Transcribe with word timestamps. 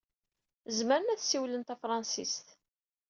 Zemren 0.77 1.11
ad 1.13 1.19
ssiwlen 1.21 1.63
tafṛensist. 1.63 2.47